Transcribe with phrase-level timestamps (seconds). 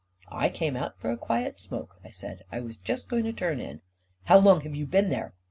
[0.31, 3.59] "I came out for a quiet smoke," I said." I was just going to turn
[3.59, 3.81] in.""
[4.25, 5.33] How long have you been here